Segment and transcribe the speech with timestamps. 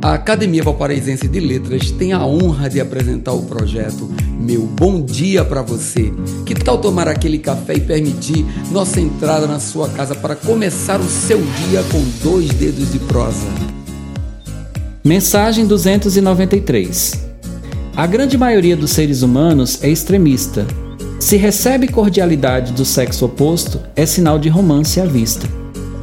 [0.00, 4.08] A Academia Valparaísense de Letras tem a honra de apresentar o projeto
[4.40, 6.12] Meu Bom Dia para Você.
[6.46, 11.08] Que tal tomar aquele café e permitir nossa entrada na sua casa para começar o
[11.08, 13.48] seu dia com dois dedos de prosa?
[15.04, 17.26] Mensagem 293
[17.96, 20.64] A grande maioria dos seres humanos é extremista.
[21.18, 25.57] Se recebe cordialidade do sexo oposto, é sinal de romance à vista.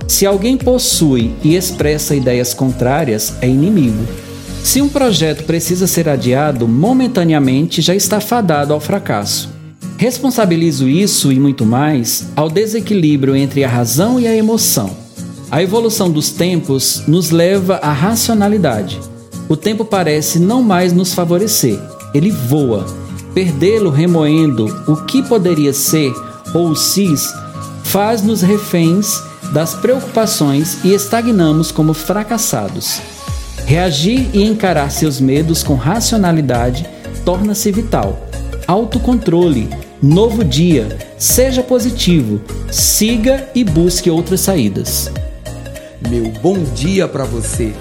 [0.08, 4.06] Se alguém possui e expressa ideias contrárias, é inimigo.
[4.64, 9.50] Se um projeto precisa ser adiado, momentaneamente já está fadado ao fracasso.
[9.98, 14.96] Responsabilizo isso e muito mais ao desequilíbrio entre a razão e a emoção.
[15.50, 19.00] A evolução dos tempos nos leva à racionalidade.
[19.48, 21.80] O tempo parece não mais nos favorecer,
[22.14, 22.86] ele voa.
[23.34, 26.14] Perdê-lo remoendo o que poderia ser
[26.54, 27.34] ou cis
[27.84, 29.22] faz-nos reféns
[29.52, 33.02] das preocupações e estagnamos como fracassados.
[33.66, 36.88] Reagir e encarar seus medos com racionalidade
[37.24, 38.28] torna-se vital.
[38.68, 39.70] Autocontrole,
[40.02, 45.12] novo dia, seja positivo, siga e busque outras saídas.
[46.10, 47.74] Meu bom dia para você